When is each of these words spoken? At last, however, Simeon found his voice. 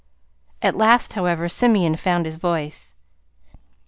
At 0.63 0.75
last, 0.75 1.13
however, 1.13 1.47
Simeon 1.47 1.95
found 1.95 2.25
his 2.25 2.37
voice. 2.37 2.95